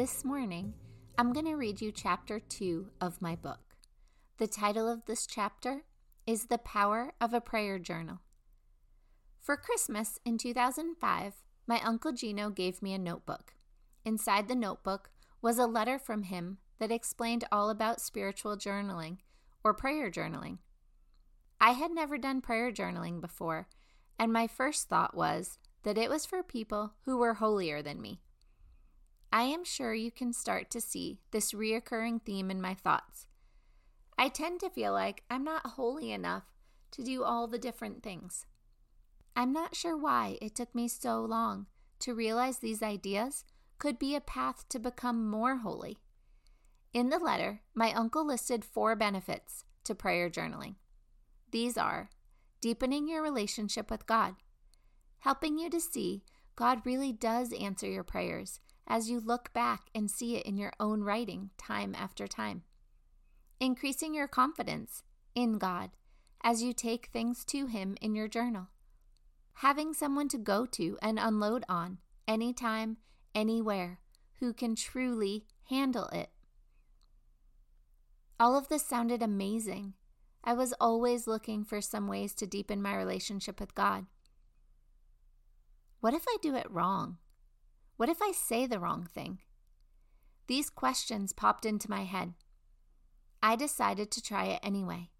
This 0.00 0.24
morning, 0.24 0.72
I'm 1.18 1.34
going 1.34 1.44
to 1.44 1.56
read 1.56 1.82
you 1.82 1.92
chapter 1.92 2.40
2 2.40 2.86
of 3.02 3.20
my 3.20 3.36
book. 3.36 3.76
The 4.38 4.46
title 4.46 4.88
of 4.88 5.04
this 5.04 5.26
chapter 5.26 5.82
is 6.26 6.46
The 6.46 6.56
Power 6.56 7.12
of 7.20 7.34
a 7.34 7.40
Prayer 7.42 7.78
Journal. 7.78 8.20
For 9.42 9.58
Christmas 9.58 10.18
in 10.24 10.38
2005, 10.38 11.34
my 11.66 11.82
Uncle 11.84 12.12
Gino 12.12 12.48
gave 12.48 12.80
me 12.80 12.94
a 12.94 12.98
notebook. 12.98 13.52
Inside 14.02 14.48
the 14.48 14.54
notebook 14.54 15.10
was 15.42 15.58
a 15.58 15.66
letter 15.66 15.98
from 15.98 16.22
him 16.22 16.56
that 16.78 16.90
explained 16.90 17.44
all 17.52 17.68
about 17.68 18.00
spiritual 18.00 18.56
journaling 18.56 19.18
or 19.62 19.74
prayer 19.74 20.10
journaling. 20.10 20.60
I 21.60 21.72
had 21.72 21.90
never 21.90 22.16
done 22.16 22.40
prayer 22.40 22.72
journaling 22.72 23.20
before, 23.20 23.68
and 24.18 24.32
my 24.32 24.46
first 24.46 24.88
thought 24.88 25.14
was 25.14 25.58
that 25.82 25.98
it 25.98 26.08
was 26.08 26.24
for 26.24 26.42
people 26.42 26.94
who 27.04 27.18
were 27.18 27.34
holier 27.34 27.82
than 27.82 28.00
me. 28.00 28.22
I 29.32 29.42
am 29.42 29.64
sure 29.64 29.94
you 29.94 30.10
can 30.10 30.32
start 30.32 30.70
to 30.70 30.80
see 30.80 31.20
this 31.30 31.52
reoccurring 31.52 32.22
theme 32.22 32.50
in 32.50 32.60
my 32.60 32.74
thoughts. 32.74 33.26
I 34.18 34.28
tend 34.28 34.60
to 34.60 34.70
feel 34.70 34.92
like 34.92 35.22
I'm 35.30 35.44
not 35.44 35.66
holy 35.66 36.10
enough 36.10 36.44
to 36.92 37.04
do 37.04 37.22
all 37.22 37.46
the 37.46 37.58
different 37.58 38.02
things. 38.02 38.44
I'm 39.36 39.52
not 39.52 39.76
sure 39.76 39.96
why 39.96 40.36
it 40.42 40.56
took 40.56 40.74
me 40.74 40.88
so 40.88 41.20
long 41.20 41.66
to 42.00 42.14
realize 42.14 42.58
these 42.58 42.82
ideas 42.82 43.44
could 43.78 43.98
be 43.98 44.14
a 44.14 44.20
path 44.20 44.68
to 44.70 44.78
become 44.78 45.28
more 45.28 45.58
holy. 45.58 45.98
In 46.92 47.08
the 47.10 47.18
letter, 47.18 47.60
my 47.72 47.92
uncle 47.92 48.26
listed 48.26 48.64
four 48.64 48.96
benefits 48.96 49.64
to 49.84 49.94
prayer 49.94 50.28
journaling. 50.28 50.74
These 51.52 51.78
are 51.78 52.10
deepening 52.60 53.08
your 53.08 53.22
relationship 53.22 53.90
with 53.90 54.06
God, 54.06 54.34
helping 55.20 55.58
you 55.58 55.70
to 55.70 55.80
see 55.80 56.24
God 56.56 56.84
really 56.84 57.12
does 57.12 57.52
answer 57.52 57.88
your 57.88 58.04
prayers 58.04 58.60
as 58.90 59.08
you 59.08 59.20
look 59.20 59.52
back 59.52 59.82
and 59.94 60.10
see 60.10 60.36
it 60.36 60.44
in 60.44 60.56
your 60.56 60.72
own 60.80 61.04
writing 61.04 61.50
time 61.56 61.94
after 61.96 62.26
time. 62.26 62.62
Increasing 63.60 64.12
your 64.12 64.26
confidence 64.26 65.04
in 65.32 65.58
God 65.58 65.90
as 66.42 66.60
you 66.60 66.72
take 66.72 67.06
things 67.06 67.44
to 67.44 67.66
Him 67.66 67.96
in 68.00 68.16
your 68.16 68.26
journal. 68.26 68.66
Having 69.54 69.94
someone 69.94 70.28
to 70.30 70.38
go 70.38 70.66
to 70.66 70.98
and 71.00 71.20
unload 71.20 71.64
on 71.68 71.98
anytime, 72.26 72.96
anywhere, 73.32 74.00
who 74.40 74.52
can 74.52 74.74
truly 74.74 75.44
handle 75.68 76.06
it. 76.06 76.30
All 78.40 78.56
of 78.56 78.68
this 78.68 78.84
sounded 78.84 79.22
amazing. 79.22 79.94
I 80.42 80.54
was 80.54 80.74
always 80.80 81.28
looking 81.28 81.62
for 81.62 81.80
some 81.80 82.08
ways 82.08 82.34
to 82.34 82.46
deepen 82.46 82.82
my 82.82 82.96
relationship 82.96 83.60
with 83.60 83.74
God. 83.76 84.06
What 86.00 86.14
if 86.14 86.24
I 86.26 86.38
do 86.42 86.56
it 86.56 86.68
wrong? 86.68 87.18
What 88.00 88.08
if 88.08 88.22
I 88.22 88.32
say 88.32 88.64
the 88.64 88.78
wrong 88.78 89.06
thing? 89.14 89.40
These 90.46 90.70
questions 90.70 91.34
popped 91.34 91.66
into 91.66 91.90
my 91.90 92.04
head. 92.04 92.32
I 93.42 93.56
decided 93.56 94.10
to 94.10 94.22
try 94.22 94.46
it 94.46 94.60
anyway. 94.62 95.10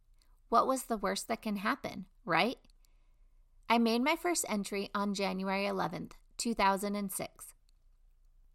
What 0.49 0.66
was 0.66 0.84
the 0.84 0.97
worst 0.97 1.28
that 1.28 1.43
can 1.43 1.56
happen, 1.56 2.06
right? 2.25 2.56
I 3.69 3.77
made 3.77 4.03
my 4.03 4.16
first 4.16 4.47
entry 4.49 4.88
on 4.94 5.12
January 5.12 5.65
11th, 5.65 6.12
2006. 6.38 7.53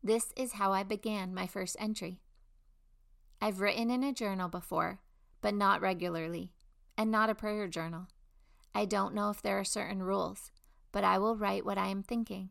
This 0.03 0.33
is 0.35 0.53
how 0.53 0.73
I 0.73 0.81
began 0.81 1.31
my 1.31 1.45
first 1.45 1.75
entry. 1.77 2.19
I've 3.39 3.61
written 3.61 3.91
in 3.91 4.03
a 4.03 4.11
journal 4.11 4.49
before, 4.49 5.01
but 5.41 5.53
not 5.53 5.81
regularly, 5.81 6.51
and 6.97 7.11
not 7.11 7.29
a 7.29 7.35
prayer 7.35 7.67
journal. 7.67 8.07
I 8.73 8.85
don't 8.85 9.13
know 9.13 9.29
if 9.29 9.43
there 9.43 9.59
are 9.59 9.63
certain 9.63 10.01
rules, 10.01 10.49
but 10.91 11.03
I 11.03 11.19
will 11.19 11.37
write 11.37 11.63
what 11.63 11.77
I 11.77 11.89
am 11.89 12.01
thinking. 12.01 12.49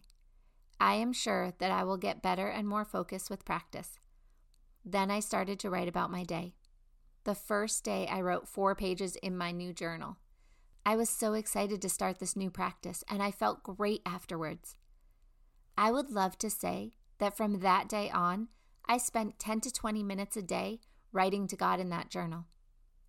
I 0.80 0.94
am 0.94 1.12
sure 1.12 1.52
that 1.58 1.70
I 1.70 1.84
will 1.84 1.96
get 1.96 2.22
better 2.22 2.48
and 2.48 2.66
more 2.66 2.84
focused 2.84 3.30
with 3.30 3.44
practice. 3.44 3.98
Then 4.84 5.10
I 5.10 5.20
started 5.20 5.58
to 5.60 5.70
write 5.70 5.88
about 5.88 6.10
my 6.10 6.24
day. 6.24 6.54
The 7.24 7.34
first 7.34 7.84
day, 7.84 8.06
I 8.06 8.20
wrote 8.20 8.48
four 8.48 8.74
pages 8.74 9.16
in 9.16 9.36
my 9.36 9.50
new 9.50 9.72
journal. 9.72 10.18
I 10.84 10.96
was 10.96 11.08
so 11.08 11.32
excited 11.32 11.80
to 11.80 11.88
start 11.88 12.18
this 12.18 12.36
new 12.36 12.50
practice, 12.50 13.02
and 13.08 13.22
I 13.22 13.30
felt 13.30 13.62
great 13.62 14.02
afterwards. 14.04 14.76
I 15.78 15.90
would 15.90 16.10
love 16.10 16.36
to 16.38 16.50
say 16.50 16.92
that 17.18 17.36
from 17.36 17.60
that 17.60 17.88
day 17.88 18.10
on, 18.10 18.48
I 18.86 18.98
spent 18.98 19.38
10 19.38 19.60
to 19.62 19.72
20 19.72 20.02
minutes 20.02 20.36
a 20.36 20.42
day 20.42 20.80
writing 21.12 21.46
to 21.48 21.56
God 21.56 21.80
in 21.80 21.88
that 21.88 22.10
journal. 22.10 22.44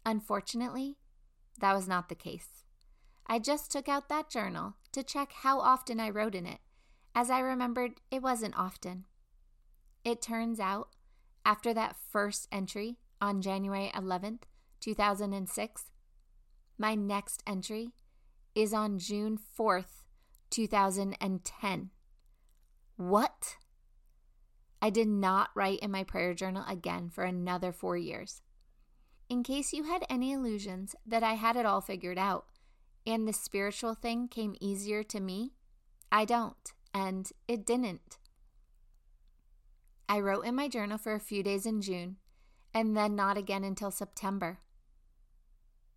Unfortunately, 0.05 0.97
that 1.59 1.73
was 1.73 1.87
not 1.87 2.07
the 2.07 2.15
case. 2.15 2.63
I 3.27 3.39
just 3.39 3.71
took 3.71 3.89
out 3.89 4.07
that 4.07 4.29
journal 4.29 4.75
to 4.93 5.03
check 5.03 5.33
how 5.33 5.59
often 5.59 5.99
I 5.99 6.09
wrote 6.09 6.35
in 6.35 6.45
it 6.45 6.59
as 7.15 7.29
I 7.29 7.39
remembered, 7.39 8.01
it 8.11 8.21
wasn't 8.21 8.57
often. 8.57 9.05
It 10.03 10.21
turns 10.21 10.59
out, 10.59 10.89
after 11.45 11.73
that 11.73 11.95
first 12.11 12.47
entry 12.51 12.97
on 13.21 13.41
January 13.41 13.89
11th, 13.95 14.41
2006, 14.81 15.85
my 16.77 16.93
next 16.93 17.41
entry 17.47 17.93
is 18.53 18.73
on 18.73 18.99
June 18.99 19.39
4th, 19.57 20.03
2010. 20.49 21.89
What? 22.97 23.55
I 24.81 24.89
did 24.89 25.07
not 25.07 25.49
write 25.55 25.79
in 25.79 25.91
my 25.91 26.03
prayer 26.03 26.33
journal 26.33 26.65
again 26.67 27.09
for 27.09 27.23
another 27.23 27.71
four 27.71 27.95
years. 27.95 28.41
In 29.29 29.41
case 29.41 29.73
you 29.73 29.83
had 29.83 30.05
any 30.09 30.33
illusions 30.33 30.95
that 31.05 31.23
I 31.23 31.33
had 31.33 31.55
it 31.55 31.65
all 31.65 31.81
figured 31.81 32.17
out 32.17 32.45
and 33.07 33.27
the 33.27 33.33
spiritual 33.33 33.95
thing 33.95 34.27
came 34.27 34.55
easier 34.59 35.01
to 35.03 35.19
me, 35.19 35.53
I 36.11 36.25
don't 36.25 36.73
and 36.95 37.29
it 37.45 37.65
didn't. 37.65 38.17
I 40.07 40.21
wrote 40.21 40.45
in 40.45 40.55
my 40.55 40.69
journal 40.69 40.97
for 40.97 41.13
a 41.13 41.19
few 41.19 41.43
days 41.43 41.65
in 41.65 41.81
June, 41.81 42.15
and 42.73 42.95
then 42.95 43.17
not 43.17 43.37
again 43.37 43.65
until 43.65 43.91
September. 43.91 44.59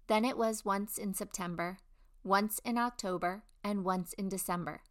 Then 0.09 0.25
it 0.25 0.36
was 0.36 0.64
once 0.64 0.98
in 0.98 1.14
September, 1.14 1.78
once 2.25 2.59
in 2.64 2.76
October, 2.76 3.44
and 3.62 3.84
once 3.84 4.12
in 4.14 4.28
December, 4.28 4.82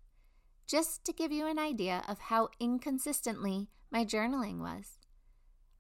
just 0.66 1.04
to 1.04 1.12
give 1.12 1.34
you 1.34 1.46
an 1.46 1.60
idea 1.60 2.04
of 2.08 2.20
how 2.20 2.50
inconsistently 2.58 3.68
my 3.92 4.06
journaling 4.06 4.60
was. 4.60 5.00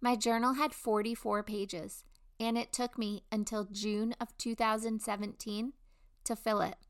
My 0.01 0.17
journal 0.17 0.55
had 0.55 0.73
44 0.73 1.41
pages, 1.43 2.03
and 2.37 2.57
it 2.57 2.73
took 2.73 2.97
me 2.97 3.23
until 3.31 3.63
June 3.63 4.13
of 4.19 4.37
2017 4.37 5.71
to 6.25 6.35
fill 6.35 6.59
it. 6.59 6.86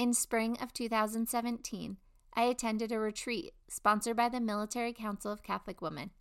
In 0.00 0.14
spring 0.14 0.56
of 0.62 0.72
2017, 0.72 1.98
I 2.32 2.44
attended 2.44 2.90
a 2.90 2.98
retreat 2.98 3.52
sponsored 3.68 4.16
by 4.16 4.30
the 4.30 4.40
Military 4.40 4.94
Council 4.94 5.30
of 5.30 5.42
Catholic 5.42 5.82
Women. 5.82 6.12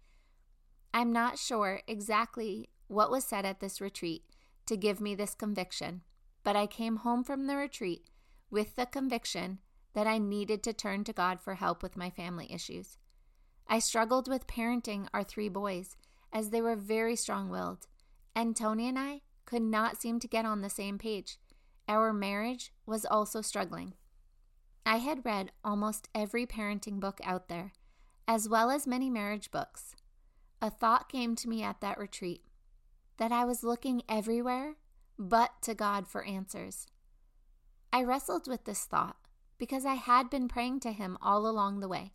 I'm 0.94 1.14
not 1.14 1.40
sure 1.40 1.80
exactly 1.88 2.68
what 2.90 3.10
was 3.10 3.24
said 3.24 3.46
at 3.46 3.62
this 3.62 3.80
retreat 3.80 4.24
to 4.66 4.76
give 4.76 5.00
me 5.00 5.16
this 5.16 5.34
conviction, 5.34 6.02
but 6.44 6.58
I 6.58 6.68
came 6.68 6.98
home 6.98 7.24
from 7.24 7.48
the 7.48 7.56
retreat 7.56 8.10
with 8.52 8.76
the 8.76 8.86
conviction 8.86 9.60
that 9.94 10.08
I 10.08 10.18
needed 10.18 10.62
to 10.64 10.74
turn 10.74 11.06
to 11.06 11.14
God 11.14 11.40
for 11.40 11.54
help 11.54 11.82
with 11.82 11.96
my 11.96 12.10
family 12.10 12.52
issues. 12.52 12.98
I 13.66 13.80
struggled 13.80 14.28
with 14.28 14.46
parenting 14.46 15.08
our 15.14 15.24
three 15.24 15.48
boys 15.48 15.96
as 16.34 16.50
they 16.50 16.62
were 16.62 16.76
very 16.76 17.16
strong 17.16 17.48
willed, 17.48 17.88
and 18.36 18.58
Tony 18.58 18.90
and 18.90 19.00
I 19.00 19.22
could 19.46 19.62
not 19.62 20.02
seem 20.02 20.20
to 20.20 20.28
get 20.28 20.44
on 20.44 20.64
the 20.64 20.70
same 20.70 20.98
page. 20.98 21.38
Our 21.90 22.14
marriage 22.14 22.72
was 22.86 23.04
also 23.04 23.42
struggling. 23.42 23.96
I 24.86 24.98
had 24.98 25.26
read 25.26 25.52
almost 25.64 26.08
every 26.14 26.46
parenting 26.46 27.00
book 27.00 27.20
out 27.24 27.50
there, 27.50 27.74
as 28.28 28.48
well 28.48 28.70
as 28.70 28.86
many 28.86 29.10
marriage 29.10 29.50
books. 29.50 29.96
A 30.62 30.70
thought 30.70 31.10
came 31.10 31.36
to 31.36 31.50
me 31.50 31.64
at 31.64 31.82
that 31.82 31.98
retreat 31.98 32.46
that 33.18 33.32
I 33.32 33.44
was 33.44 33.64
looking 33.64 34.04
everywhere 34.08 34.76
but 35.18 35.64
to 35.64 35.74
God 35.74 36.08
for 36.08 36.24
answers. 36.24 36.86
I 37.92 38.04
wrestled 38.04 38.48
with 38.48 38.66
this 38.66 38.86
thought 38.86 39.18
because 39.58 39.84
I 39.84 39.96
had 39.96 40.30
been 40.30 40.48
praying 40.48 40.82
to 40.82 40.92
Him 40.92 41.18
all 41.24 41.48
along 41.48 41.80
the 41.80 41.90
way. 41.90 42.14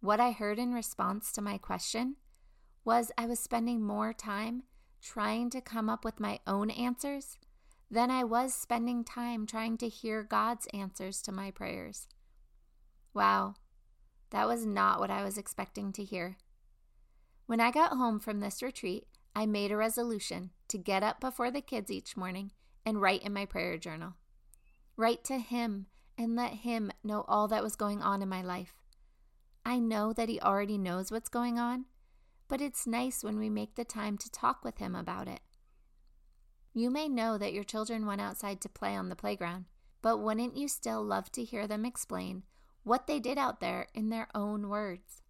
What 0.00 0.18
I 0.18 0.32
heard 0.32 0.58
in 0.58 0.74
response 0.74 1.30
to 1.32 1.40
my 1.40 1.56
question 1.56 2.16
was 2.84 3.12
I 3.16 3.26
was 3.26 3.38
spending 3.38 3.80
more 3.80 4.12
time 4.12 4.64
trying 5.00 5.50
to 5.50 5.60
come 5.60 5.88
up 5.88 6.04
with 6.04 6.18
my 6.18 6.40
own 6.48 6.70
answers 6.70 7.38
than 7.90 8.10
I 8.10 8.22
was 8.24 8.54
spending 8.54 9.04
time 9.04 9.46
trying 9.46 9.76
to 9.78 9.88
hear 9.88 10.22
God's 10.22 10.66
answers 10.72 11.20
to 11.22 11.32
my 11.32 11.50
prayers. 11.50 12.06
Wow, 13.12 13.54
That 14.30 14.46
was 14.46 14.64
not 14.64 15.00
what 15.00 15.10
I 15.10 15.24
was 15.24 15.36
expecting 15.36 15.92
to 15.92 16.04
hear. 16.04 16.36
When 17.46 17.60
I 17.60 17.72
got 17.72 17.96
home 17.96 18.20
from 18.20 18.40
this 18.40 18.62
retreat, 18.62 19.06
I 19.34 19.46
made 19.46 19.72
a 19.72 19.76
resolution 19.76 20.50
to 20.68 20.78
get 20.78 21.02
up 21.02 21.20
before 21.20 21.50
the 21.50 21.60
kids 21.60 21.90
each 21.90 22.16
morning 22.16 22.52
and 22.86 23.00
write 23.00 23.22
in 23.22 23.32
my 23.32 23.44
prayer 23.44 23.76
journal. 23.76 24.14
Write 24.96 25.24
to 25.24 25.38
Him 25.38 25.86
and 26.16 26.36
let 26.36 26.52
Him 26.52 26.92
know 27.02 27.24
all 27.26 27.48
that 27.48 27.62
was 27.62 27.74
going 27.74 28.02
on 28.02 28.22
in 28.22 28.28
my 28.28 28.42
life. 28.42 28.74
I 29.64 29.78
know 29.78 30.12
that 30.12 30.28
He 30.28 30.40
already 30.40 30.78
knows 30.78 31.10
what's 31.10 31.28
going 31.28 31.58
on, 31.58 31.86
but 32.46 32.60
it's 32.60 32.86
nice 32.86 33.24
when 33.24 33.38
we 33.38 33.50
make 33.50 33.74
the 33.74 33.84
time 33.84 34.16
to 34.18 34.30
talk 34.30 34.64
with 34.64 34.78
Him 34.78 34.94
about 34.94 35.26
it. 35.26 35.40
You 36.72 36.90
may 36.90 37.08
know 37.08 37.36
that 37.36 37.52
your 37.52 37.64
children 37.64 38.06
went 38.06 38.20
outside 38.20 38.60
to 38.60 38.68
play 38.68 38.94
on 38.94 39.08
the 39.08 39.16
playground, 39.16 39.64
but 40.02 40.18
wouldn't 40.18 40.56
you 40.56 40.68
still 40.68 41.02
love 41.02 41.32
to 41.32 41.44
hear 41.44 41.66
them 41.66 41.84
explain 41.84 42.44
what 42.84 43.06
they 43.06 43.18
did 43.18 43.38
out 43.38 43.60
there 43.60 43.88
in 43.94 44.08
their 44.08 44.28
own 44.34 44.68
words? 44.68 45.22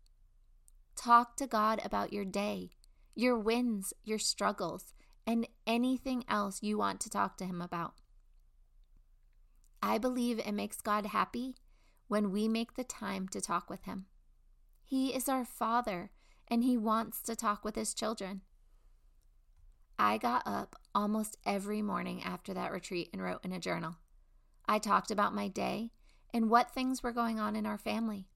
Talk 0.97 1.37
to 1.37 1.47
God 1.47 1.81
about 1.83 2.13
your 2.13 2.27
day, 2.27 2.73
your 3.15 3.39
wins, 3.39 3.95
your 4.05 4.19
struggles, 4.19 4.93
and 5.27 5.49
anything 5.67 6.25
else 6.29 6.63
you 6.63 6.77
want 6.77 7.01
to 7.01 7.11
talk 7.11 7.39
to 7.39 7.47
Him 7.47 7.63
about. 7.63 7.95
I 9.83 9.97
believe 9.97 10.39
it 10.39 10.53
makes 10.53 10.83
God 10.83 11.07
happy 11.07 11.57
when 12.09 12.31
we 12.31 12.49
make 12.49 12.75
the 12.75 12.85
time 12.85 13.29
to 13.29 13.41
talk 13.41 13.71
with 13.71 13.85
Him. 13.85 14.07
He 14.85 15.15
is 15.15 15.29
our 15.29 15.45
Father, 15.45 16.11
and 16.49 16.63
He 16.63 16.77
wants 16.77 17.23
to 17.23 17.35
talk 17.35 17.65
with 17.65 17.77
His 17.77 17.95
children. 17.95 18.43
I 20.03 20.17
got 20.17 20.47
up 20.47 20.77
almost 20.95 21.37
every 21.45 21.83
morning 21.83 22.23
after 22.23 22.55
that 22.55 22.73
retreat 22.73 23.11
and 23.13 23.23
wrote 23.23 23.45
in 23.45 23.53
a 23.53 23.61
journal. 23.61 23.97
I 24.67 24.79
talked 24.79 25.11
about 25.11 25.35
my 25.35 25.47
day 25.47 25.91
and 26.33 26.49
what 26.49 26.71
things 26.71 27.03
were 27.03 27.13
going 27.13 27.39
on 27.39 27.55
in 27.55 27.67
our 27.67 27.77
family. 27.77 28.27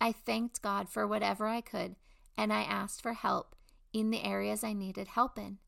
I 0.00 0.10
thanked 0.10 0.60
God 0.60 0.88
for 0.88 1.06
whatever 1.06 1.46
I 1.46 1.60
could, 1.60 1.94
and 2.36 2.52
I 2.52 2.62
asked 2.62 3.00
for 3.00 3.12
help 3.12 3.54
in 3.92 4.10
the 4.10 4.24
areas 4.24 4.64
I 4.64 4.72
needed 4.72 5.06
help 5.06 5.38
in. 5.38 5.58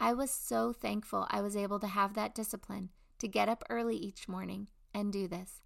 I 0.00 0.12
was 0.12 0.32
so 0.32 0.72
thankful 0.72 1.28
I 1.30 1.42
was 1.42 1.56
able 1.56 1.78
to 1.78 1.86
have 1.86 2.14
that 2.14 2.34
discipline 2.34 2.90
to 3.20 3.28
get 3.28 3.48
up 3.48 3.62
early 3.70 3.96
each 3.96 4.26
morning 4.26 4.66
and 4.92 5.12
do 5.12 5.28
this. 5.28 5.60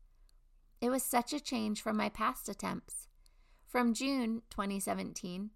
It 0.82 0.90
was 0.90 1.02
such 1.02 1.32
a 1.32 1.40
change 1.40 1.80
from 1.80 1.96
my 1.96 2.10
past 2.10 2.50
attempts. 2.50 3.08
From 3.66 3.94
June 3.94 4.42
2017 4.50 5.52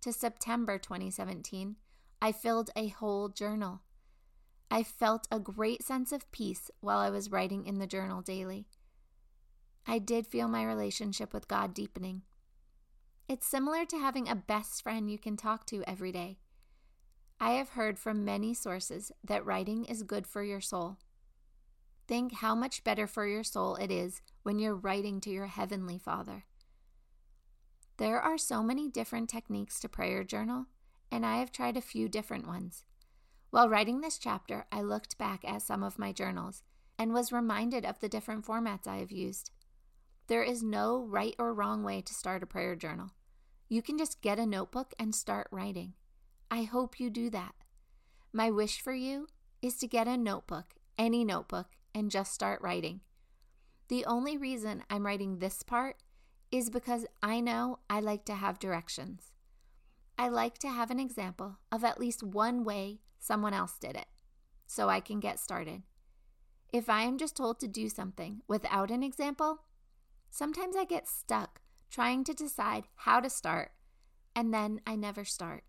to 0.00 0.12
September 0.12 0.76
2017, 0.76 1.76
I 2.20 2.32
filled 2.32 2.70
a 2.74 2.88
whole 2.88 3.28
journal. 3.28 3.82
I 4.70 4.82
felt 4.82 5.28
a 5.30 5.38
great 5.38 5.82
sense 5.82 6.10
of 6.12 6.30
peace 6.32 6.70
while 6.80 6.98
I 6.98 7.10
was 7.10 7.30
writing 7.30 7.66
in 7.66 7.78
the 7.78 7.86
journal 7.86 8.22
daily. 8.22 8.66
I 9.86 9.98
did 9.98 10.26
feel 10.26 10.48
my 10.48 10.64
relationship 10.64 11.32
with 11.32 11.48
God 11.48 11.74
deepening. 11.74 12.22
It's 13.28 13.46
similar 13.46 13.84
to 13.86 13.98
having 13.98 14.28
a 14.28 14.34
best 14.34 14.82
friend 14.82 15.10
you 15.10 15.18
can 15.18 15.36
talk 15.36 15.66
to 15.66 15.82
every 15.86 16.12
day. 16.12 16.38
I 17.40 17.52
have 17.52 17.70
heard 17.70 17.98
from 17.98 18.24
many 18.24 18.54
sources 18.54 19.12
that 19.22 19.44
writing 19.44 19.84
is 19.84 20.02
good 20.02 20.26
for 20.26 20.42
your 20.42 20.60
soul. 20.60 20.98
Think 22.06 22.34
how 22.34 22.54
much 22.54 22.84
better 22.84 23.06
for 23.06 23.26
your 23.26 23.44
soul 23.44 23.76
it 23.76 23.90
is 23.90 24.20
when 24.42 24.58
you're 24.58 24.74
writing 24.74 25.20
to 25.22 25.30
your 25.30 25.46
Heavenly 25.46 25.98
Father. 25.98 26.44
There 27.96 28.20
are 28.20 28.38
so 28.38 28.62
many 28.62 28.88
different 28.88 29.30
techniques 29.30 29.80
to 29.80 29.88
prayer 29.88 30.24
journal, 30.24 30.66
and 31.10 31.24
I 31.24 31.38
have 31.38 31.52
tried 31.52 31.76
a 31.76 31.82
few 31.82 32.08
different 32.08 32.46
ones. 32.46 32.84
While 33.50 33.68
writing 33.68 34.00
this 34.00 34.18
chapter, 34.18 34.66
I 34.72 34.82
looked 34.82 35.16
back 35.16 35.44
at 35.44 35.62
some 35.62 35.82
of 35.82 35.98
my 35.98 36.12
journals 36.12 36.62
and 36.98 37.12
was 37.12 37.32
reminded 37.32 37.84
of 37.84 38.00
the 38.00 38.08
different 38.08 38.44
formats 38.46 38.86
I 38.86 38.96
have 38.96 39.12
used. 39.12 39.50
There 40.26 40.42
is 40.42 40.62
no 40.62 41.04
right 41.04 41.34
or 41.38 41.52
wrong 41.52 41.84
way 41.84 42.00
to 42.00 42.14
start 42.14 42.42
a 42.42 42.46
prayer 42.46 42.74
journal. 42.74 43.10
You 43.68 43.82
can 43.82 43.98
just 43.98 44.22
get 44.22 44.38
a 44.38 44.46
notebook 44.46 44.94
and 44.98 45.14
start 45.14 45.48
writing. 45.50 45.94
I 46.50 46.62
hope 46.62 46.98
you 46.98 47.10
do 47.10 47.30
that. 47.30 47.54
My 48.32 48.50
wish 48.50 48.80
for 48.80 48.94
you 48.94 49.28
is 49.62 49.76
to 49.78 49.86
get 49.86 50.08
a 50.08 50.16
notebook, 50.16 50.74
any 50.98 51.24
notebook, 51.24 51.68
and 51.94 52.10
just 52.10 52.32
start 52.32 52.60
writing. 52.62 53.00
The 53.88 54.04
only 54.06 54.36
reason 54.36 54.82
I'm 54.88 55.04
writing 55.04 55.38
this 55.38 55.62
part 55.62 55.96
is 56.50 56.70
because 56.70 57.06
I 57.22 57.40
know 57.40 57.80
I 57.90 58.00
like 58.00 58.24
to 58.26 58.34
have 58.34 58.58
directions. 58.58 59.33
I 60.16 60.28
like 60.28 60.58
to 60.58 60.68
have 60.68 60.90
an 60.90 61.00
example 61.00 61.58
of 61.72 61.84
at 61.84 61.98
least 61.98 62.22
one 62.22 62.64
way 62.64 63.00
someone 63.18 63.54
else 63.54 63.78
did 63.78 63.96
it 63.96 64.06
so 64.66 64.88
I 64.88 65.00
can 65.00 65.20
get 65.20 65.40
started. 65.40 65.82
If 66.72 66.88
I 66.88 67.02
am 67.02 67.18
just 67.18 67.36
told 67.36 67.60
to 67.60 67.68
do 67.68 67.88
something 67.88 68.42
without 68.48 68.90
an 68.90 69.02
example, 69.02 69.62
sometimes 70.30 70.76
I 70.76 70.84
get 70.84 71.08
stuck 71.08 71.60
trying 71.90 72.24
to 72.24 72.34
decide 72.34 72.84
how 72.96 73.20
to 73.20 73.30
start 73.30 73.72
and 74.34 74.52
then 74.52 74.80
I 74.86 74.96
never 74.96 75.24
start. 75.24 75.64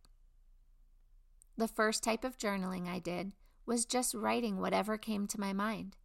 The 1.57 1.67
first 1.67 2.03
type 2.03 2.23
of 2.23 2.37
journaling 2.37 2.87
I 2.87 2.99
did 2.99 3.31
was 3.65 3.85
just 3.85 4.13
writing 4.13 4.59
whatever 4.59 4.97
came 4.97 5.27
to 5.27 5.39
my 5.39 5.53
mind. 5.53 5.95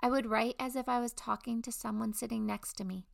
I 0.00 0.08
would 0.08 0.26
write 0.26 0.54
as 0.58 0.76
if 0.76 0.88
I 0.88 1.00
was 1.00 1.12
talking 1.12 1.62
to 1.62 1.72
someone 1.72 2.12
sitting 2.12 2.46
next 2.46 2.74
to 2.74 2.84
me. 2.84 3.06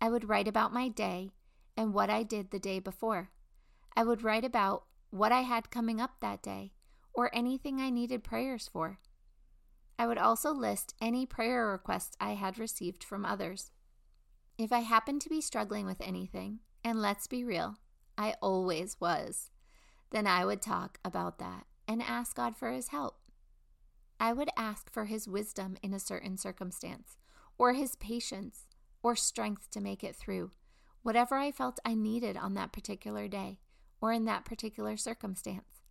I 0.00 0.08
would 0.08 0.28
write 0.28 0.48
about 0.48 0.72
my 0.72 0.88
day 0.88 1.32
and 1.76 1.92
what 1.92 2.10
I 2.10 2.22
did 2.22 2.50
the 2.50 2.58
day 2.58 2.78
before. 2.78 3.30
I 3.96 4.04
would 4.04 4.22
write 4.22 4.44
about 4.44 4.84
what 5.10 5.32
I 5.32 5.40
had 5.40 5.70
coming 5.70 6.00
up 6.00 6.20
that 6.20 6.42
day 6.42 6.72
or 7.12 7.34
anything 7.34 7.80
I 7.80 7.90
needed 7.90 8.22
prayers 8.22 8.68
for. 8.72 8.98
I 9.98 10.06
would 10.06 10.18
also 10.18 10.52
list 10.52 10.94
any 11.00 11.26
prayer 11.26 11.66
requests 11.66 12.16
I 12.20 12.34
had 12.34 12.58
received 12.58 13.02
from 13.02 13.24
others. 13.24 13.72
If 14.56 14.70
I 14.70 14.80
happened 14.80 15.20
to 15.22 15.28
be 15.28 15.40
struggling 15.40 15.86
with 15.86 16.00
anything, 16.00 16.60
and 16.84 17.02
let's 17.02 17.26
be 17.26 17.42
real, 17.42 17.78
I 18.16 18.34
always 18.40 19.00
was, 19.00 19.50
then 20.10 20.26
I 20.26 20.44
would 20.44 20.62
talk 20.62 21.00
about 21.04 21.38
that 21.38 21.66
and 21.88 22.02
ask 22.02 22.36
God 22.36 22.56
for 22.56 22.70
His 22.70 22.88
help. 22.88 23.18
I 24.20 24.32
would 24.32 24.50
ask 24.56 24.92
for 24.92 25.06
His 25.06 25.26
wisdom 25.26 25.76
in 25.82 25.92
a 25.92 26.00
certain 26.00 26.36
circumstance, 26.36 27.16
or 27.56 27.72
His 27.72 27.96
patience, 27.96 28.66
or 29.02 29.16
strength 29.16 29.70
to 29.72 29.80
make 29.80 30.04
it 30.04 30.14
through, 30.14 30.52
whatever 31.02 31.36
I 31.36 31.50
felt 31.50 31.80
I 31.84 31.94
needed 31.94 32.36
on 32.36 32.54
that 32.54 32.72
particular 32.72 33.26
day 33.26 33.58
or 34.00 34.12
in 34.12 34.24
that 34.24 34.44
particular 34.44 34.96
circumstance. 34.96 35.82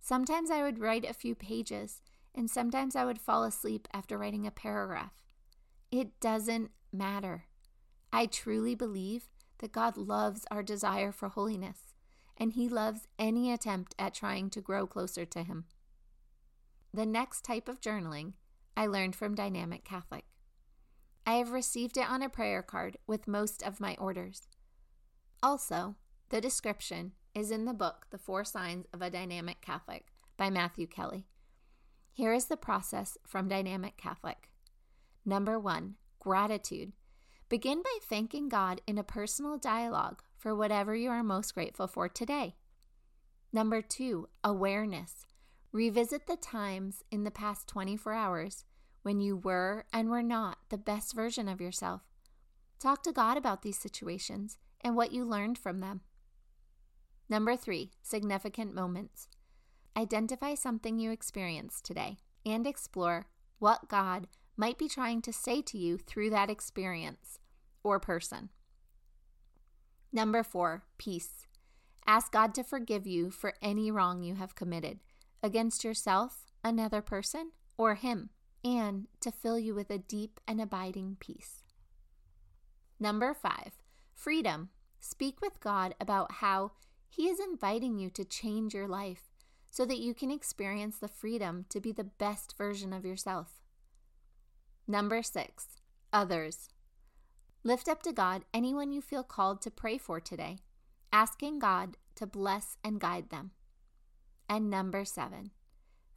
Sometimes 0.00 0.50
I 0.50 0.62
would 0.62 0.80
write 0.80 1.04
a 1.04 1.14
few 1.14 1.34
pages, 1.34 2.02
and 2.34 2.50
sometimes 2.50 2.96
I 2.96 3.04
would 3.04 3.20
fall 3.20 3.44
asleep 3.44 3.86
after 3.92 4.18
writing 4.18 4.46
a 4.46 4.50
paragraph. 4.50 5.12
It 5.90 6.18
doesn't 6.20 6.70
matter. 6.92 7.44
I 8.12 8.26
truly 8.26 8.74
believe 8.74 9.28
that 9.58 9.72
God 9.72 9.96
loves 9.96 10.44
our 10.50 10.62
desire 10.62 11.12
for 11.12 11.28
holiness, 11.28 11.94
and 12.36 12.52
He 12.52 12.68
loves 12.68 13.06
any 13.18 13.52
attempt 13.52 13.94
at 13.98 14.14
trying 14.14 14.50
to 14.50 14.60
grow 14.60 14.86
closer 14.86 15.24
to 15.24 15.42
Him. 15.44 15.66
The 16.92 17.06
next 17.06 17.44
type 17.44 17.68
of 17.68 17.80
journaling 17.80 18.32
I 18.76 18.86
learned 18.86 19.14
from 19.14 19.34
Dynamic 19.34 19.84
Catholic. 19.84 20.24
I 21.24 21.34
have 21.34 21.52
received 21.52 21.96
it 21.96 22.10
on 22.10 22.22
a 22.22 22.28
prayer 22.28 22.62
card 22.62 22.96
with 23.06 23.28
most 23.28 23.62
of 23.62 23.80
my 23.80 23.94
orders. 23.98 24.48
Also, 25.42 25.94
the 26.32 26.40
description 26.40 27.12
is 27.34 27.50
in 27.50 27.66
the 27.66 27.74
book, 27.74 28.06
The 28.10 28.16
Four 28.16 28.42
Signs 28.42 28.86
of 28.94 29.02
a 29.02 29.10
Dynamic 29.10 29.60
Catholic 29.60 30.06
by 30.38 30.48
Matthew 30.48 30.86
Kelly. 30.86 31.26
Here 32.10 32.32
is 32.32 32.46
the 32.46 32.56
process 32.56 33.18
from 33.26 33.48
Dynamic 33.48 33.98
Catholic. 33.98 34.48
Number 35.26 35.60
one, 35.60 35.96
gratitude. 36.20 36.92
Begin 37.50 37.82
by 37.82 37.98
thanking 38.02 38.48
God 38.48 38.80
in 38.86 38.96
a 38.96 39.04
personal 39.04 39.58
dialogue 39.58 40.22
for 40.38 40.54
whatever 40.54 40.96
you 40.96 41.10
are 41.10 41.22
most 41.22 41.52
grateful 41.52 41.86
for 41.86 42.08
today. 42.08 42.56
Number 43.52 43.82
two, 43.82 44.30
awareness. 44.42 45.26
Revisit 45.70 46.26
the 46.26 46.36
times 46.36 47.02
in 47.10 47.24
the 47.24 47.30
past 47.30 47.68
24 47.68 48.14
hours 48.14 48.64
when 49.02 49.20
you 49.20 49.36
were 49.36 49.84
and 49.92 50.08
were 50.08 50.22
not 50.22 50.56
the 50.70 50.78
best 50.78 51.14
version 51.14 51.46
of 51.46 51.60
yourself. 51.60 52.00
Talk 52.78 53.02
to 53.02 53.12
God 53.12 53.36
about 53.36 53.60
these 53.60 53.78
situations 53.78 54.56
and 54.80 54.96
what 54.96 55.12
you 55.12 55.26
learned 55.26 55.58
from 55.58 55.80
them. 55.80 56.00
Number 57.32 57.56
three, 57.56 57.92
significant 58.02 58.74
moments. 58.74 59.26
Identify 59.96 60.54
something 60.54 60.98
you 60.98 61.10
experienced 61.10 61.82
today 61.82 62.18
and 62.44 62.66
explore 62.66 63.24
what 63.58 63.88
God 63.88 64.26
might 64.54 64.76
be 64.76 64.86
trying 64.86 65.22
to 65.22 65.32
say 65.32 65.62
to 65.62 65.78
you 65.78 65.96
through 65.96 66.28
that 66.28 66.50
experience 66.50 67.38
or 67.82 67.98
person. 67.98 68.50
Number 70.12 70.42
four, 70.42 70.84
peace. 70.98 71.46
Ask 72.06 72.32
God 72.32 72.54
to 72.54 72.62
forgive 72.62 73.06
you 73.06 73.30
for 73.30 73.54
any 73.62 73.90
wrong 73.90 74.22
you 74.22 74.34
have 74.34 74.54
committed 74.54 74.98
against 75.42 75.84
yourself, 75.84 76.44
another 76.62 77.00
person, 77.00 77.52
or 77.78 77.94
Him, 77.94 78.28
and 78.62 79.06
to 79.22 79.32
fill 79.32 79.58
you 79.58 79.74
with 79.74 79.88
a 79.88 79.96
deep 79.96 80.38
and 80.46 80.60
abiding 80.60 81.16
peace. 81.18 81.62
Number 83.00 83.32
five, 83.32 83.72
freedom. 84.12 84.68
Speak 85.00 85.40
with 85.40 85.60
God 85.60 85.94
about 85.98 86.30
how 86.30 86.72
he 87.14 87.28
is 87.28 87.38
inviting 87.38 87.98
you 87.98 88.08
to 88.08 88.24
change 88.24 88.72
your 88.72 88.88
life 88.88 89.30
so 89.70 89.84
that 89.84 89.98
you 89.98 90.14
can 90.14 90.30
experience 90.30 90.96
the 90.96 91.08
freedom 91.08 91.66
to 91.68 91.78
be 91.78 91.92
the 91.92 92.04
best 92.04 92.56
version 92.56 92.90
of 92.92 93.04
yourself. 93.04 93.60
Number 94.88 95.22
six, 95.22 95.66
others. 96.10 96.70
Lift 97.62 97.86
up 97.86 98.02
to 98.04 98.12
God 98.12 98.44
anyone 98.54 98.92
you 98.92 99.02
feel 99.02 99.22
called 99.22 99.60
to 99.60 99.70
pray 99.70 99.98
for 99.98 100.20
today, 100.20 100.60
asking 101.12 101.58
God 101.58 101.98
to 102.14 102.26
bless 102.26 102.78
and 102.82 102.98
guide 102.98 103.28
them. 103.28 103.50
And 104.48 104.70
number 104.70 105.04
seven, 105.04 105.50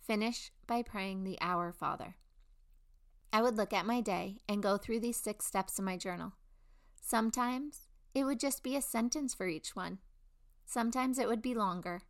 finish 0.01 0.51
by 0.65 0.81
praying 0.81 1.25
the 1.25 1.37
Our 1.41 1.73
Father. 1.73 2.15
I 3.33 3.41
would 3.41 3.57
look 3.57 3.73
at 3.73 3.85
my 3.85 3.99
day 3.99 4.37
and 4.47 4.63
go 4.63 4.77
through 4.77 5.01
these 5.01 5.17
six 5.17 5.45
steps 5.45 5.77
in 5.77 5.83
my 5.83 5.97
journal. 5.97 6.33
Sometimes 7.01 7.89
it 8.13 8.23
would 8.23 8.39
just 8.39 8.63
be 8.63 8.77
a 8.77 8.81
sentence 8.81 9.33
for 9.33 9.45
each 9.45 9.75
one, 9.75 9.99
sometimes 10.65 11.19
it 11.19 11.27
would 11.27 11.41
be 11.41 11.53
longer. 11.53 12.01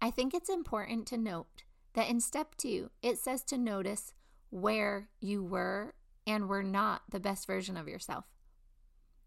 I 0.00 0.10
think 0.10 0.34
it's 0.34 0.48
important 0.48 1.06
to 1.08 1.18
note 1.18 1.64
that 1.94 2.08
in 2.08 2.20
step 2.20 2.54
two, 2.56 2.90
it 3.02 3.18
says 3.18 3.42
to 3.44 3.58
notice 3.58 4.12
where 4.50 5.08
you 5.20 5.42
were 5.42 5.94
and 6.26 6.48
were 6.48 6.62
not 6.62 7.02
the 7.10 7.20
best 7.20 7.46
version 7.46 7.76
of 7.76 7.88
yourself. 7.88 8.26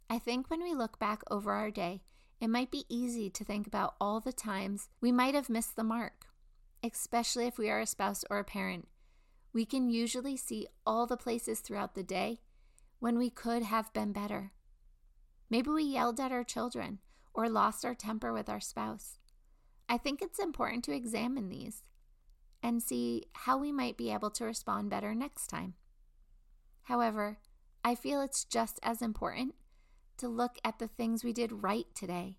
I 0.10 0.20
think 0.20 0.50
when 0.50 0.64
we 0.64 0.74
look 0.74 1.00
back 1.00 1.22
over 1.30 1.52
our 1.52 1.72
day, 1.72 2.02
it 2.40 2.50
might 2.50 2.72
be 2.72 2.86
easy 2.90 3.30
to 3.30 3.44
think 3.44 3.68
about 3.68 3.96
all 4.00 4.20
the 4.20 4.34
times 4.34 4.90
we 5.00 5.12
might 5.12 5.36
have 5.36 5.50
missed 5.50 5.76
the 5.76 5.84
mark, 5.84 6.26
especially 6.84 7.46
if 7.46 7.58
we 7.58 7.70
are 7.70 7.80
a 7.80 7.86
spouse 7.86 8.24
or 8.30 8.40
a 8.40 8.44
parent. 8.44 8.88
We 9.54 9.66
can 9.66 9.90
usually 9.90 10.38
see 10.38 10.68
all 10.86 11.06
the 11.06 11.18
places 11.18 11.60
throughout 11.60 11.94
the 11.94 12.04
day 12.04 12.40
when 13.00 13.18
we 13.18 13.30
could 13.30 13.64
have 13.64 13.94
been 13.94 14.12
better. 14.12 14.54
Maybe 15.50 15.70
we 15.70 15.84
yelled 15.84 16.20
at 16.20 16.32
our 16.32 16.44
children 16.44 17.00
or 17.34 17.50
lost 17.50 17.86
our 17.86 17.96
temper 17.96 18.34
with 18.34 18.50
our 18.50 18.60
spouse. 18.60 19.18
I 19.88 19.98
think 19.98 20.22
it's 20.22 20.40
important 20.40 20.84
to 20.86 20.96
examine 20.96 21.50
these 21.50 21.84
and 22.64 22.82
see 22.82 23.26
how 23.34 23.58
we 23.58 23.72
might 23.72 23.98
be 23.98 24.12
able 24.12 24.30
to 24.32 24.46
respond 24.46 24.90
better 24.90 25.14
next 25.14 25.48
time. 25.48 25.74
However, 26.84 27.40
I 27.84 27.96
feel 27.96 28.22
it's 28.22 28.44
just 28.44 28.80
as 28.84 29.02
important 29.02 29.56
to 30.18 30.28
look 30.28 30.58
at 30.64 30.80
the 30.80 30.88
things 30.88 31.24
we 31.24 31.34
did 31.34 31.64
right 31.64 31.88
today. 31.96 32.38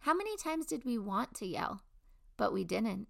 How 0.00 0.14
many 0.14 0.36
times 0.36 0.66
did 0.66 0.84
we 0.84 0.96
want 0.96 1.34
to 1.34 1.46
yell, 1.46 1.82
but 2.36 2.52
we 2.52 2.64
didn't? 2.64 3.08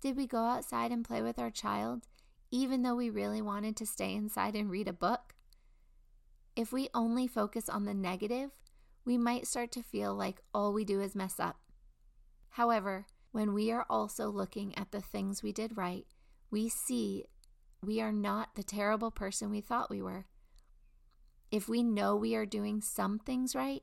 Did 0.00 0.16
we 0.16 0.26
go 0.26 0.44
outside 0.44 0.92
and 0.92 1.04
play 1.04 1.22
with 1.22 1.38
our 1.38 1.50
child, 1.50 2.06
even 2.50 2.82
though 2.82 2.94
we 2.94 3.08
really 3.08 3.40
wanted 3.40 3.76
to 3.76 3.86
stay 3.86 4.14
inside 4.14 4.54
and 4.54 4.70
read 4.70 4.88
a 4.88 4.92
book? 4.92 5.34
If 6.54 6.72
we 6.72 6.88
only 6.92 7.26
focus 7.26 7.68
on 7.68 7.84
the 7.84 7.94
negative, 7.94 8.50
we 9.10 9.18
might 9.18 9.44
start 9.44 9.72
to 9.72 9.82
feel 9.82 10.14
like 10.14 10.40
all 10.54 10.72
we 10.72 10.84
do 10.84 11.00
is 11.00 11.16
mess 11.16 11.40
up. 11.40 11.58
However, 12.50 13.06
when 13.32 13.52
we 13.52 13.72
are 13.72 13.84
also 13.90 14.30
looking 14.30 14.72
at 14.78 14.92
the 14.92 15.00
things 15.00 15.42
we 15.42 15.50
did 15.50 15.76
right, 15.76 16.06
we 16.48 16.68
see 16.68 17.24
we 17.84 18.00
are 18.00 18.12
not 18.12 18.54
the 18.54 18.62
terrible 18.62 19.10
person 19.10 19.50
we 19.50 19.60
thought 19.60 19.90
we 19.90 20.00
were. 20.00 20.26
If 21.50 21.68
we 21.68 21.82
know 21.82 22.14
we 22.14 22.36
are 22.36 22.46
doing 22.46 22.80
some 22.80 23.18
things 23.18 23.56
right, 23.56 23.82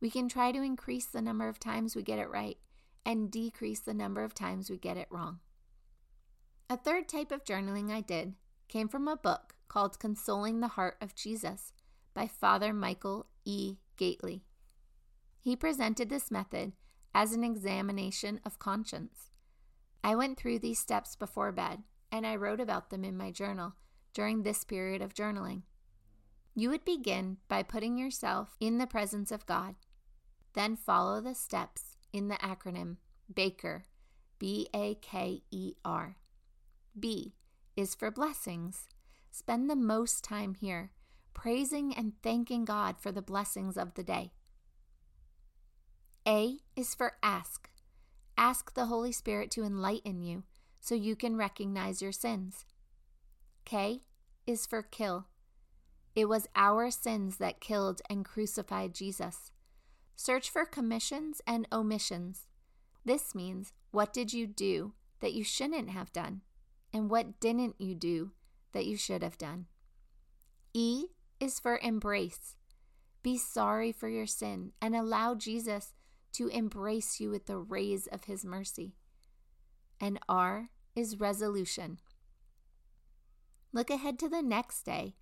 we 0.00 0.08
can 0.08 0.26
try 0.26 0.52
to 0.52 0.62
increase 0.62 1.04
the 1.04 1.20
number 1.20 1.50
of 1.50 1.60
times 1.60 1.94
we 1.94 2.02
get 2.02 2.18
it 2.18 2.30
right 2.30 2.56
and 3.04 3.30
decrease 3.30 3.80
the 3.80 3.92
number 3.92 4.24
of 4.24 4.32
times 4.32 4.70
we 4.70 4.78
get 4.78 4.96
it 4.96 5.08
wrong. 5.10 5.40
A 6.70 6.78
third 6.78 7.10
type 7.10 7.30
of 7.30 7.44
journaling 7.44 7.90
I 7.90 8.00
did 8.00 8.36
came 8.68 8.88
from 8.88 9.06
a 9.06 9.18
book 9.18 9.54
called 9.68 9.98
Consoling 9.98 10.60
the 10.60 10.68
Heart 10.68 10.96
of 11.02 11.14
Jesus 11.14 11.74
by 12.14 12.26
Father 12.26 12.72
Michael 12.72 13.26
E. 13.44 13.76
Gaitley. 13.98 14.40
He 15.42 15.56
presented 15.56 16.08
this 16.08 16.30
method 16.30 16.72
as 17.12 17.32
an 17.32 17.42
examination 17.42 18.38
of 18.44 18.60
conscience. 18.60 19.32
I 20.04 20.14
went 20.14 20.38
through 20.38 20.60
these 20.60 20.78
steps 20.78 21.16
before 21.16 21.50
bed 21.50 21.82
and 22.12 22.24
I 22.24 22.36
wrote 22.36 22.60
about 22.60 22.90
them 22.90 23.04
in 23.04 23.16
my 23.16 23.32
journal 23.32 23.72
during 24.14 24.42
this 24.42 24.62
period 24.62 25.02
of 25.02 25.14
journaling. 25.14 25.62
You 26.54 26.70
would 26.70 26.84
begin 26.84 27.38
by 27.48 27.64
putting 27.64 27.98
yourself 27.98 28.56
in 28.60 28.78
the 28.78 28.86
presence 28.86 29.32
of 29.32 29.46
God. 29.46 29.74
Then 30.52 30.76
follow 30.76 31.20
the 31.20 31.34
steps 31.34 31.96
in 32.12 32.28
the 32.28 32.36
acronym 32.36 32.98
BAKER, 33.34 33.84
B 34.38 34.68
A 34.72 34.94
K 34.94 35.42
E 35.50 35.74
R. 35.84 36.18
B 36.96 37.34
is 37.76 37.96
for 37.96 38.12
blessings. 38.12 38.88
Spend 39.32 39.68
the 39.68 39.74
most 39.74 40.22
time 40.22 40.54
here, 40.54 40.92
praising 41.34 41.92
and 41.92 42.12
thanking 42.22 42.64
God 42.64 43.00
for 43.00 43.10
the 43.10 43.22
blessings 43.22 43.76
of 43.76 43.94
the 43.94 44.04
day. 44.04 44.30
A 46.26 46.58
is 46.76 46.94
for 46.94 47.14
ask. 47.22 47.68
Ask 48.38 48.74
the 48.74 48.86
Holy 48.86 49.10
Spirit 49.10 49.50
to 49.52 49.64
enlighten 49.64 50.22
you 50.22 50.44
so 50.80 50.94
you 50.94 51.16
can 51.16 51.36
recognize 51.36 52.00
your 52.00 52.12
sins. 52.12 52.64
K 53.64 54.02
is 54.46 54.64
for 54.64 54.82
kill. 54.82 55.26
It 56.14 56.28
was 56.28 56.46
our 56.54 56.90
sins 56.90 57.38
that 57.38 57.60
killed 57.60 58.02
and 58.08 58.24
crucified 58.24 58.94
Jesus. 58.94 59.50
Search 60.14 60.48
for 60.48 60.64
commissions 60.64 61.40
and 61.46 61.66
omissions. 61.72 62.46
This 63.04 63.34
means 63.34 63.72
what 63.90 64.12
did 64.12 64.32
you 64.32 64.46
do 64.46 64.92
that 65.20 65.32
you 65.32 65.42
shouldn't 65.42 65.90
have 65.90 66.12
done? 66.12 66.42
And 66.92 67.10
what 67.10 67.40
didn't 67.40 67.76
you 67.78 67.94
do 67.94 68.30
that 68.72 68.86
you 68.86 68.96
should 68.96 69.22
have 69.22 69.38
done? 69.38 69.66
E 70.72 71.06
is 71.40 71.58
for 71.58 71.80
embrace. 71.82 72.56
Be 73.22 73.36
sorry 73.36 73.90
for 73.90 74.08
your 74.08 74.26
sin 74.26 74.72
and 74.80 74.94
allow 74.94 75.34
Jesus 75.34 75.94
to 76.32 76.48
embrace 76.48 77.20
you 77.20 77.30
with 77.30 77.46
the 77.46 77.58
rays 77.58 78.06
of 78.06 78.24
his 78.24 78.44
mercy. 78.44 78.94
And 80.00 80.18
R 80.28 80.70
is 80.94 81.20
resolution. 81.20 81.98
Look 83.72 83.90
ahead 83.90 84.18
to 84.20 84.28
the 84.28 84.42
next 84.42 84.82
day 84.82 85.14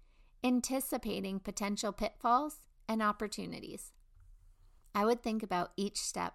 anticipating 0.43 1.41
potential 1.41 1.93
pitfalls 1.93 2.61
and 2.89 3.03
opportunities. 3.03 3.93
I 4.95 5.05
would 5.05 5.23
think 5.23 5.43
about 5.43 5.73
each 5.77 5.99
step 5.99 6.35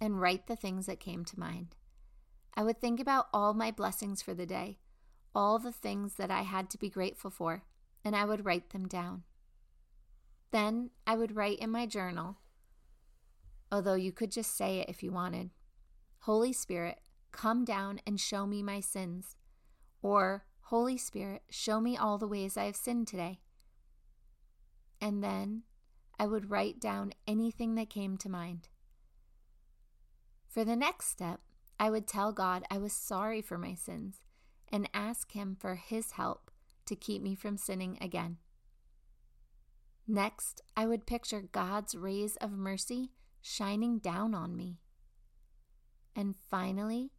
and 0.00 0.20
write 0.20 0.46
the 0.46 0.56
things 0.56 0.86
that 0.86 1.00
came 1.00 1.24
to 1.24 1.40
mind. 1.40 1.76
I 2.56 2.62
would 2.62 2.80
think 2.80 3.00
about 3.00 3.28
all 3.32 3.54
my 3.54 3.70
blessings 3.70 4.22
for 4.22 4.34
the 4.34 4.46
day, 4.46 4.78
all 5.34 5.58
the 5.58 5.72
things 5.72 6.14
that 6.14 6.30
I 6.30 6.42
had 6.42 6.68
to 6.70 6.78
be 6.78 6.90
grateful 6.90 7.30
for, 7.30 7.64
and 8.04 8.14
I 8.14 8.24
would 8.24 8.44
write 8.44 8.70
them 8.70 8.86
down. 8.86 9.22
Then 10.50 10.90
I 11.06 11.16
would 11.16 11.34
write 11.34 11.58
in 11.58 11.70
my 11.70 11.86
journal, 11.86 12.36
although 13.70 13.94
you 13.94 14.12
could 14.12 14.30
just 14.30 14.56
say 14.56 14.78
it 14.78 14.88
if 14.88 15.02
you 15.02 15.12
wanted 15.12 15.50
Holy 16.20 16.52
Spirit, 16.52 17.00
come 17.32 17.64
down 17.64 18.00
and 18.06 18.18
show 18.18 18.46
me 18.46 18.62
my 18.62 18.80
sins. 18.80 19.36
Or, 20.00 20.46
Holy 20.62 20.96
Spirit, 20.96 21.42
show 21.50 21.80
me 21.80 21.96
all 21.96 22.16
the 22.16 22.28
ways 22.28 22.56
I 22.56 22.64
have 22.64 22.76
sinned 22.76 23.08
today 23.08 23.40
and 25.04 25.22
then 25.22 25.64
I 26.18 26.24
would 26.24 26.50
write 26.50 26.80
down 26.80 27.12
anything 27.26 27.74
that 27.74 27.90
came 27.90 28.16
to 28.16 28.30
mind. 28.30 28.68
For 30.48 30.64
the 30.64 30.76
next 30.76 31.08
step, 31.08 31.40
I 31.78 31.90
would 31.90 32.08
tell 32.08 32.32
God 32.32 32.64
I 32.70 32.78
was 32.78 32.94
sorry 32.94 33.42
for 33.42 33.58
my 33.58 33.74
sins 33.74 34.22
and 34.72 34.88
ask 34.94 35.32
Him 35.32 35.58
for 35.60 35.74
His 35.74 36.12
help 36.12 36.50
to 36.86 36.96
keep 36.96 37.20
me 37.20 37.34
from 37.34 37.58
sinning 37.58 37.98
again. 38.00 38.38
Next, 40.08 40.62
I 40.74 40.86
would 40.86 41.06
picture 41.06 41.50
God's 41.52 41.94
rays 41.94 42.36
of 42.36 42.52
mercy 42.52 43.10
shining 43.46 43.98
down 43.98 44.34
on 44.34 44.56
me. 44.56 44.78
And 46.16 46.34
finally, 46.50 47.12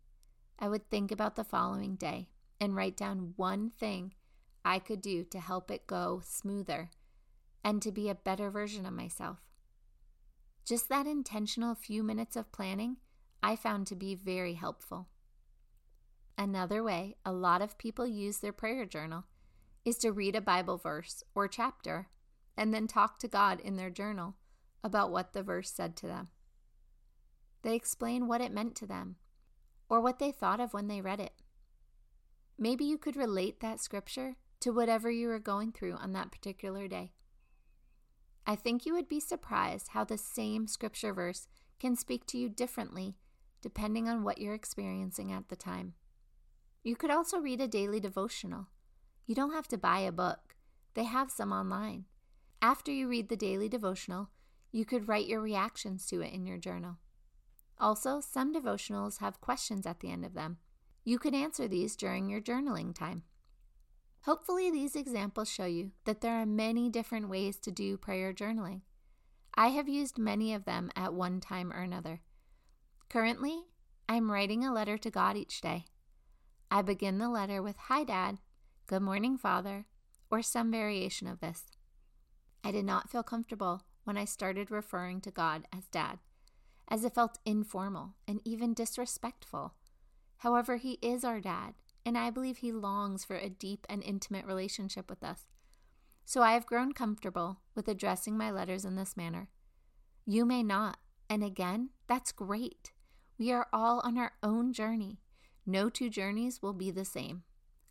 I 0.58 0.68
would 0.68 0.90
think 0.90 1.12
about 1.12 1.36
the 1.36 1.44
following 1.44 1.96
day 1.96 2.30
and 2.60 2.76
write 2.76 2.98
down 2.98 3.34
one 3.36 3.70
thing 3.70 4.16
I 4.64 4.80
could 4.80 5.02
do 5.02 5.24
to 5.26 5.40
help 5.40 5.70
it 5.70 5.86
go 5.86 6.22
smoother 6.26 6.90
and 7.64 7.80
to 7.84 7.92
be 7.92 8.10
a 8.10 8.16
better 8.16 8.50
version 8.50 8.88
of 8.88 8.94
myself. 8.94 9.38
Just 10.66 10.90
that 10.90 11.06
intentional 11.06 11.76
few 11.76 12.02
minutes 12.02 12.36
of 12.36 12.52
planning 12.52 12.98
I 13.44 13.56
found 13.56 13.86
to 13.88 13.96
be 13.96 14.16
very 14.16 14.56
helpful. 14.56 15.10
Another 16.40 16.82
way 16.82 17.18
a 17.24 17.32
lot 17.32 17.62
of 17.62 17.78
people 17.78 18.08
use 18.08 18.40
their 18.40 18.52
prayer 18.52 18.88
journal 18.88 19.26
is 19.84 20.00
to 20.00 20.12
read 20.12 20.36
a 20.36 20.42
Bible 20.42 20.78
verse 20.78 21.24
or 21.36 21.48
chapter 21.48 22.08
and 22.58 22.74
then 22.74 22.88
talk 22.88 23.20
to 23.20 23.28
God 23.28 23.60
in 23.60 23.76
their 23.76 23.92
journal 23.92 24.38
about 24.86 25.12
what 25.12 25.34
the 25.34 25.42
verse 25.42 25.72
said 25.72 25.96
to 25.96 26.06
them. 26.06 26.28
They 27.64 27.74
explain 27.74 28.28
what 28.28 28.40
it 28.40 28.54
meant 28.54 28.76
to 28.76 28.86
them 28.86 29.16
or 29.90 30.00
what 30.00 30.20
they 30.20 30.32
thought 30.32 30.60
of 30.60 30.76
when 30.76 30.88
they 30.88 31.02
read 31.02 31.20
it. 31.20 31.34
Maybe 32.60 32.86
you 32.86 33.00
could 33.00 33.16
relate 33.16 33.60
that 33.60 33.82
scripture 33.82 34.36
to 34.60 34.70
whatever 34.72 35.10
you 35.10 35.28
were 35.28 35.40
going 35.40 35.72
through 35.72 35.96
on 35.96 36.14
that 36.14 36.32
particular 36.32 36.88
day. 36.88 37.14
I 38.46 38.56
think 38.56 38.86
you 38.86 38.94
would 38.94 39.08
be 39.10 39.20
surprised 39.20 39.90
how 39.90 40.04
the 40.04 40.20
same 40.20 40.68
scripture 40.68 41.14
verse 41.14 41.48
can 41.80 41.96
speak 41.96 42.28
to 42.28 42.38
you 42.38 42.48
differently 42.48 43.18
depending 43.62 44.08
on 44.08 44.24
what 44.24 44.38
you're 44.38 44.54
experiencing 44.54 45.32
at 45.32 45.50
the 45.50 45.56
time. 45.56 45.96
You 46.84 46.96
could 46.96 47.10
also 47.10 47.40
read 47.40 47.60
a 47.60 47.68
daily 47.68 48.00
devotional. 48.00 48.68
You 49.26 49.34
don't 49.34 49.54
have 49.54 49.68
to 49.70 49.78
buy 49.80 50.02
a 50.02 50.12
book, 50.12 50.56
they 50.94 51.06
have 51.06 51.32
some 51.32 51.52
online. 51.52 52.06
After 52.62 52.92
you 52.92 53.08
read 53.08 53.30
the 53.30 53.36
daily 53.36 53.68
devotional, 53.68 54.30
you 54.76 54.84
could 54.84 55.08
write 55.08 55.26
your 55.26 55.40
reactions 55.40 56.06
to 56.06 56.20
it 56.20 56.34
in 56.34 56.46
your 56.46 56.58
journal. 56.58 56.98
Also, 57.80 58.20
some 58.20 58.54
devotionals 58.54 59.20
have 59.20 59.40
questions 59.40 59.86
at 59.86 60.02
the 60.02 60.12
end 60.12 60.26
of 60.26 60.34
them. 60.34 60.58
You 61.06 61.18
could 61.18 61.34
answer 61.34 61.66
these 61.66 61.96
during 61.96 62.28
your 62.28 62.42
journaling 62.42 62.94
time. 62.94 63.24
Hopefully, 64.24 64.70
these 64.70 64.94
examples 64.94 65.50
show 65.50 65.64
you 65.64 65.92
that 66.04 66.20
there 66.20 66.34
are 66.34 66.46
many 66.46 66.90
different 66.90 67.30
ways 67.30 67.58
to 67.60 67.72
do 67.72 67.96
prayer 67.96 68.34
journaling. 68.34 68.82
I 69.54 69.68
have 69.68 69.88
used 69.88 70.18
many 70.18 70.54
of 70.54 70.66
them 70.66 70.92
at 70.94 71.14
one 71.14 71.40
time 71.40 71.72
or 71.72 71.80
another. 71.80 72.20
Currently, 73.08 73.68
I'm 74.10 74.30
writing 74.30 74.66
a 74.66 74.74
letter 74.74 74.98
to 74.98 75.10
God 75.10 75.38
each 75.38 75.62
day. 75.62 75.86
I 76.70 76.82
begin 76.82 77.18
the 77.18 77.30
letter 77.30 77.64
with 77.64 77.78
Hi, 77.88 78.04
Dad, 78.04 78.40
Good 78.88 79.04
morning, 79.04 79.38
Father, 79.38 79.86
or 80.30 80.42
some 80.42 80.70
variation 80.70 81.28
of 81.30 81.40
this. 81.40 81.64
I 82.62 82.72
did 82.72 82.84
not 82.84 83.10
feel 83.10 83.24
comfortable 83.24 83.84
when 84.06 84.18
I 84.18 84.26
started 84.26 84.72
referring 84.72 85.20
to 85.22 85.32
God 85.32 85.68
as 85.74 85.88
Dad, 85.88 86.20
as 86.88 87.04
it 87.04 87.14
felt 87.14 87.40
informal 87.46 88.14
and 88.28 88.40
even 88.46 88.74
disrespectful. 88.74 89.74
However, 90.38 90.78
He 90.78 90.94
is 91.02 91.26
our 91.26 91.42
Dad, 91.42 91.74
and 92.06 92.18
I 92.18 92.30
believe 92.30 92.58
He 92.58 92.72
longs 92.72 93.26
for 93.26 93.36
a 93.36 93.50
deep 93.50 93.86
and 93.90 94.02
intimate 94.02 94.46
relationship 94.46 95.10
with 95.10 95.24
us. 95.24 95.46
So 96.24 96.42
I 96.42 96.54
have 96.54 96.66
grown 96.66 96.94
comfortable 96.94 97.60
with 97.76 97.88
addressing 97.88 98.38
my 98.38 98.50
letters 98.50 98.86
in 98.86 98.96
this 98.96 99.18
manner. 99.18 99.50
You 100.26 100.46
may 100.46 100.64
not, 100.64 100.98
and 101.30 101.44
again, 101.44 101.90
that's 102.08 102.32
great. 102.32 102.92
We 103.38 103.52
are 103.52 103.68
all 103.74 104.02
on 104.04 104.18
our 104.18 104.32
own 104.42 104.74
journey. 104.74 105.20
No 105.66 105.90
two 105.90 106.10
journeys 106.10 106.62
will 106.62 106.74
be 106.74 106.92
the 106.92 107.06
same. 107.06 107.44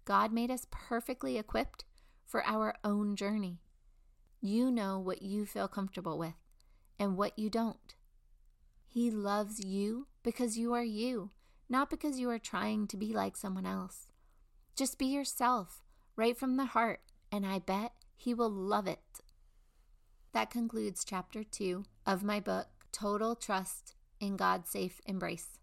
God 0.04 0.32
made 0.32 0.50
us 0.50 0.66
perfectly 0.70 1.38
equipped 1.38 1.84
for 2.26 2.44
our 2.44 2.74
own 2.84 3.16
journey. 3.16 3.60
You 4.46 4.70
know 4.70 4.98
what 4.98 5.22
you 5.22 5.46
feel 5.46 5.68
comfortable 5.68 6.18
with 6.18 6.34
and 6.98 7.16
what 7.16 7.38
you 7.38 7.48
don't. 7.48 7.94
He 8.86 9.10
loves 9.10 9.64
you 9.64 10.06
because 10.22 10.58
you 10.58 10.74
are 10.74 10.84
you, 10.84 11.30
not 11.70 11.88
because 11.88 12.20
you 12.20 12.28
are 12.28 12.38
trying 12.38 12.86
to 12.88 12.98
be 12.98 13.14
like 13.14 13.38
someone 13.38 13.64
else. 13.64 14.08
Just 14.76 14.98
be 14.98 15.06
yourself, 15.06 15.82
right 16.14 16.36
from 16.36 16.58
the 16.58 16.66
heart, 16.66 17.00
and 17.32 17.46
I 17.46 17.58
bet 17.58 17.92
He 18.18 18.34
will 18.34 18.50
love 18.50 18.86
it. 18.86 19.22
That 20.34 20.50
concludes 20.50 21.06
chapter 21.06 21.42
two 21.42 21.84
of 22.04 22.22
my 22.22 22.38
book, 22.38 22.66
Total 22.92 23.34
Trust 23.34 23.94
in 24.20 24.36
God's 24.36 24.68
Safe 24.68 25.00
Embrace. 25.06 25.58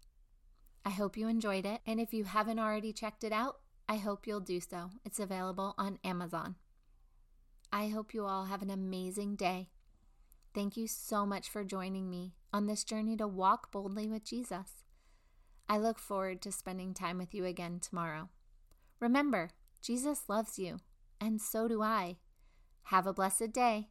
I 0.84 0.90
hope 0.90 1.16
you 1.16 1.28
enjoyed 1.28 1.66
it, 1.66 1.82
and 1.86 2.00
if 2.00 2.12
you 2.12 2.24
haven't 2.24 2.58
already 2.58 2.92
checked 2.92 3.22
it 3.22 3.32
out, 3.32 3.58
I 3.88 3.98
hope 3.98 4.26
you'll 4.26 4.40
do 4.40 4.58
so. 4.58 4.90
It's 5.04 5.20
available 5.20 5.76
on 5.78 6.00
Amazon. 6.02 6.56
I 7.72 7.88
hope 7.88 8.12
you 8.12 8.26
all 8.26 8.44
have 8.44 8.60
an 8.60 8.70
amazing 8.70 9.36
day. 9.36 9.70
Thank 10.54 10.76
you 10.76 10.86
so 10.86 11.24
much 11.24 11.48
for 11.48 11.64
joining 11.64 12.10
me 12.10 12.34
on 12.52 12.66
this 12.66 12.84
journey 12.84 13.16
to 13.16 13.26
walk 13.26 13.72
boldly 13.72 14.06
with 14.06 14.24
Jesus. 14.24 14.84
I 15.70 15.78
look 15.78 15.98
forward 15.98 16.42
to 16.42 16.52
spending 16.52 16.92
time 16.92 17.16
with 17.16 17.32
you 17.32 17.46
again 17.46 17.80
tomorrow. 17.80 18.28
Remember, 19.00 19.50
Jesus 19.80 20.28
loves 20.28 20.58
you, 20.58 20.80
and 21.18 21.40
so 21.40 21.66
do 21.66 21.82
I. 21.82 22.18
Have 22.84 23.06
a 23.06 23.14
blessed 23.14 23.52
day. 23.52 23.88